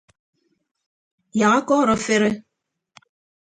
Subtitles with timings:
[1.39, 2.29] Yak akọọrọ afere.